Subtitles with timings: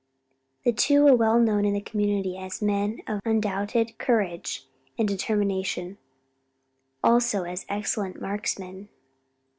[0.65, 5.99] The two were well known in the community as men of undoubted courage and determination;
[7.03, 8.89] also as excellent marksmen.